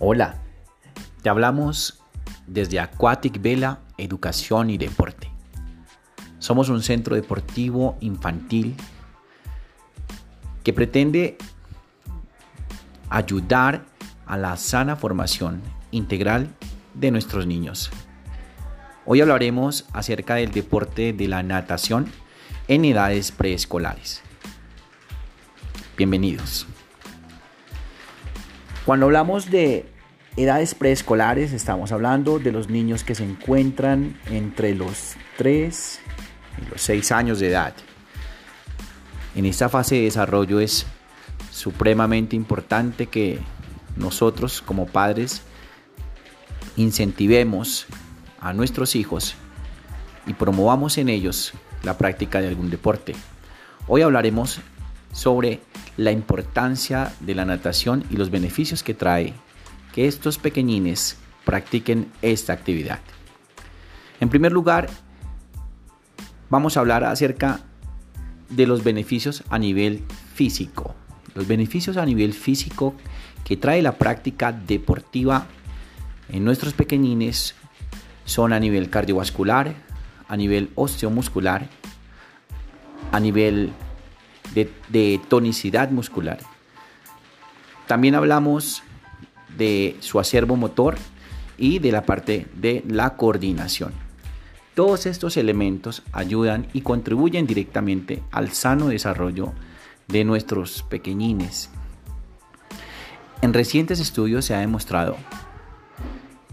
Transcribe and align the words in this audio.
Hola, 0.00 0.36
te 1.22 1.28
hablamos 1.28 1.98
desde 2.46 2.78
Aquatic 2.78 3.42
Vela 3.42 3.80
Educación 3.96 4.70
y 4.70 4.78
Deporte. 4.78 5.28
Somos 6.38 6.68
un 6.68 6.84
centro 6.84 7.16
deportivo 7.16 7.96
infantil 7.98 8.76
que 10.62 10.72
pretende 10.72 11.36
ayudar 13.10 13.86
a 14.24 14.36
la 14.36 14.56
sana 14.56 14.94
formación 14.94 15.62
integral 15.90 16.46
de 16.94 17.10
nuestros 17.10 17.48
niños. 17.48 17.90
Hoy 19.04 19.20
hablaremos 19.20 19.84
acerca 19.92 20.36
del 20.36 20.52
deporte 20.52 21.12
de 21.12 21.26
la 21.26 21.42
natación 21.42 22.06
en 22.68 22.84
edades 22.84 23.32
preescolares. 23.32 24.22
Bienvenidos. 25.96 26.68
Cuando 28.86 29.04
hablamos 29.04 29.50
de 29.50 29.97
edades 30.38 30.76
preescolares, 30.76 31.52
estamos 31.52 31.90
hablando 31.90 32.38
de 32.38 32.52
los 32.52 32.68
niños 32.68 33.02
que 33.02 33.16
se 33.16 33.24
encuentran 33.24 34.16
entre 34.30 34.72
los 34.72 35.16
3 35.36 36.00
y 36.62 36.70
los 36.70 36.80
6 36.80 37.10
años 37.10 37.40
de 37.40 37.48
edad. 37.48 37.74
En 39.34 39.46
esta 39.46 39.68
fase 39.68 39.96
de 39.96 40.02
desarrollo 40.02 40.60
es 40.60 40.86
supremamente 41.50 42.36
importante 42.36 43.06
que 43.06 43.40
nosotros 43.96 44.62
como 44.62 44.86
padres 44.86 45.42
incentivemos 46.76 47.86
a 48.40 48.52
nuestros 48.52 48.94
hijos 48.94 49.34
y 50.24 50.34
promovamos 50.34 50.98
en 50.98 51.08
ellos 51.08 51.52
la 51.82 51.98
práctica 51.98 52.40
de 52.40 52.46
algún 52.46 52.70
deporte. 52.70 53.16
Hoy 53.88 54.02
hablaremos 54.02 54.60
sobre 55.10 55.60
la 55.96 56.12
importancia 56.12 57.12
de 57.18 57.34
la 57.34 57.44
natación 57.44 58.04
y 58.08 58.16
los 58.16 58.30
beneficios 58.30 58.84
que 58.84 58.94
trae 58.94 59.34
estos 60.06 60.38
pequeñines 60.38 61.16
practiquen 61.44 62.10
esta 62.22 62.52
actividad. 62.52 63.00
En 64.20 64.28
primer 64.28 64.52
lugar, 64.52 64.88
vamos 66.50 66.76
a 66.76 66.80
hablar 66.80 67.04
acerca 67.04 67.60
de 68.50 68.66
los 68.66 68.84
beneficios 68.84 69.44
a 69.50 69.58
nivel 69.58 70.04
físico. 70.34 70.94
Los 71.34 71.46
beneficios 71.46 71.96
a 71.96 72.06
nivel 72.06 72.32
físico 72.32 72.94
que 73.44 73.56
trae 73.56 73.82
la 73.82 73.92
práctica 73.92 74.52
deportiva 74.52 75.46
en 76.28 76.44
nuestros 76.44 76.74
pequeñines 76.74 77.54
son 78.24 78.52
a 78.52 78.60
nivel 78.60 78.90
cardiovascular, 78.90 79.74
a 80.28 80.36
nivel 80.36 80.70
osteomuscular, 80.74 81.68
a 83.12 83.20
nivel 83.20 83.72
de, 84.54 85.20
tonicidad 85.28 85.90
muscular. 85.90 86.38
También 87.86 88.14
hablamos 88.14 88.82
de 89.58 89.96
su 90.00 90.18
acervo 90.18 90.56
motor 90.56 90.96
y 91.58 91.80
de 91.80 91.92
la 91.92 92.06
parte 92.06 92.46
de 92.54 92.82
la 92.88 93.16
coordinación. 93.16 93.92
Todos 94.74 95.06
estos 95.06 95.36
elementos 95.36 96.04
ayudan 96.12 96.68
y 96.72 96.82
contribuyen 96.82 97.46
directamente 97.46 98.22
al 98.30 98.52
sano 98.52 98.88
desarrollo 98.88 99.52
de 100.06 100.24
nuestros 100.24 100.84
pequeñines. 100.84 101.68
En 103.42 103.52
recientes 103.52 103.98
estudios 103.98 104.44
se 104.44 104.54
ha 104.54 104.60
demostrado 104.60 105.16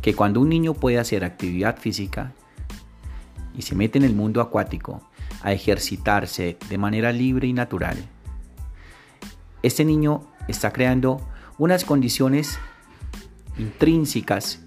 que 0.01 0.15
cuando 0.15 0.41
un 0.41 0.49
niño 0.49 0.73
puede 0.73 0.99
hacer 0.99 1.23
actividad 1.23 1.77
física 1.77 2.33
y 3.55 3.61
se 3.61 3.75
mete 3.75 3.99
en 3.99 4.03
el 4.03 4.13
mundo 4.15 4.41
acuático, 4.41 5.07
a 5.41 5.53
ejercitarse 5.53 6.57
de 6.67 6.77
manera 6.77 7.11
libre 7.11 7.47
y 7.47 7.53
natural, 7.53 7.97
este 9.61 9.85
niño 9.85 10.23
está 10.47 10.71
creando 10.73 11.21
unas 11.57 11.85
condiciones 11.85 12.59
intrínsecas 13.57 14.61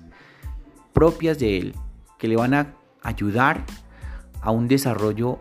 propias 0.93 1.39
de 1.39 1.59
él 1.59 1.75
que 2.19 2.29
le 2.29 2.37
van 2.37 2.55
a 2.55 2.75
ayudar 3.03 3.65
a 4.41 4.51
un 4.51 4.69
desarrollo 4.69 5.39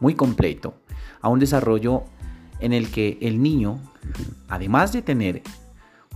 muy 0.00 0.14
completo, 0.14 0.74
a 1.20 1.28
un 1.28 1.38
desarrollo 1.38 2.04
en 2.60 2.72
el 2.72 2.90
que 2.90 3.18
el 3.20 3.42
niño, 3.42 3.80
además 4.48 4.92
de 4.92 5.02
tener 5.02 5.42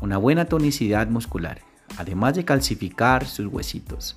una 0.01 0.19
buena 0.19 0.47
tonicidad 0.47 1.09
muscular, 1.09 1.61
además 1.97 2.35
de 2.35 2.45
calcificar 2.45 3.27
sus 3.27 3.47
huesitos, 3.47 4.17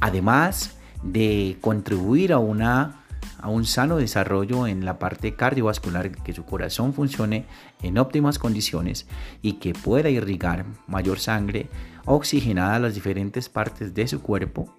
además 0.00 0.76
de 1.02 1.58
contribuir 1.60 2.32
a, 2.32 2.38
una, 2.38 3.04
a 3.46 3.48
un 3.48 3.64
sano 3.64 3.96
desarrollo 3.96 4.66
en 4.66 4.84
la 4.84 4.98
parte 4.98 5.36
cardiovascular, 5.36 6.10
que 6.10 6.32
su 6.32 6.44
corazón 6.44 6.92
funcione 6.92 7.46
en 7.80 7.96
óptimas 7.96 8.40
condiciones 8.40 9.06
y 9.40 9.54
que 9.60 9.72
pueda 9.72 10.10
irrigar 10.10 10.66
mayor 10.88 11.20
sangre 11.20 11.68
oxigenada 12.06 12.74
a 12.74 12.78
las 12.80 12.96
diferentes 12.96 13.48
partes 13.48 13.94
de 13.94 14.08
su 14.08 14.20
cuerpo, 14.20 14.74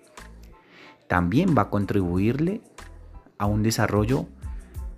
también 1.08 1.56
va 1.58 1.62
a 1.62 1.70
contribuirle 1.70 2.60
a 3.38 3.46
un 3.46 3.64
desarrollo 3.64 4.26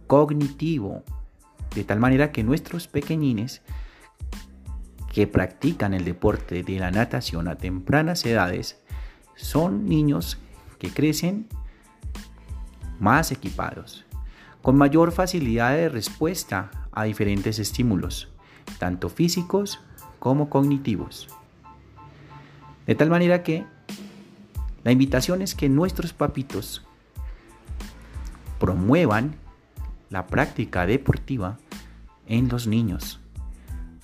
cognitivo, 0.08 1.04
de 1.76 1.84
tal 1.84 2.00
manera 2.00 2.32
que 2.32 2.44
nuestros 2.44 2.88
pequeñines 2.88 3.62
que 5.14 5.28
practican 5.28 5.94
el 5.94 6.06
deporte 6.06 6.64
de 6.64 6.80
la 6.80 6.90
natación 6.90 7.48
a 7.48 7.56
tempranas 7.56 8.26
edades 8.26 8.82
son 9.36 9.86
niños 9.86 10.40
que 10.80 10.90
crecen 10.90 11.48
más 13.00 13.32
equipados, 13.32 14.06
con 14.62 14.78
mayor 14.78 15.12
facilidad 15.12 15.72
de 15.72 15.90
respuesta 15.90 16.72
a 16.92 17.04
diferentes 17.04 17.60
estímulos, 17.60 18.30
tanto 18.78 19.10
físicos 19.10 19.80
como 20.20 20.50
cognitivos. 20.50 21.28
De 22.86 22.96
tal 22.96 23.10
manera 23.10 23.44
que 23.44 23.66
la 24.84 24.92
invitación 24.92 25.42
es 25.42 25.56
que 25.56 25.70
nuestros 25.70 26.14
papitos 26.14 26.86
promuevan 28.60 29.36
la 30.10 30.28
práctica 30.28 30.86
deportiva 30.86 31.58
en 32.28 32.50
los 32.50 32.68
niños. 32.68 33.20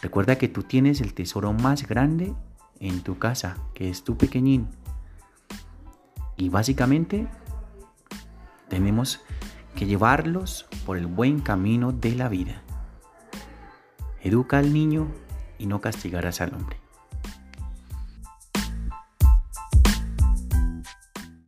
Recuerda 0.01 0.37
que 0.37 0.47
tú 0.47 0.63
tienes 0.63 1.01
el 1.01 1.13
tesoro 1.13 1.53
más 1.53 1.87
grande 1.87 2.33
en 2.79 3.01
tu 3.01 3.17
casa, 3.17 3.57
que 3.73 3.89
es 3.89 4.03
tu 4.03 4.17
pequeñín. 4.17 4.67
Y 6.37 6.49
básicamente 6.49 7.27
tenemos 8.69 9.21
que 9.75 9.85
llevarlos 9.85 10.67
por 10.85 10.97
el 10.97 11.07
buen 11.07 11.39
camino 11.39 11.91
de 11.91 12.15
la 12.15 12.29
vida. 12.29 12.63
Educa 14.21 14.57
al 14.57 14.73
niño 14.73 15.07
y 15.57 15.67
no 15.67 15.81
castigarás 15.81 16.41
al 16.41 16.53
hombre. 16.53 16.84